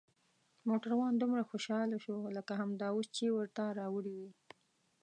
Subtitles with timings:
[0.67, 4.31] موټروان دومره خوشحاله شو لکه همدا اوس چې ورته راوړي وي.